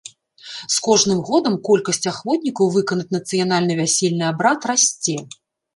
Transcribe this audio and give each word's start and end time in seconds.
З 0.75 0.79
кожным 0.87 1.19
годам 1.29 1.59
колькасць 1.69 2.03
ахвотнікаў 2.13 2.73
выканаць 2.77 3.09
нацыянальны 3.19 3.73
вясельны 3.83 4.25
абрад 4.33 4.59
расце. 4.73 5.17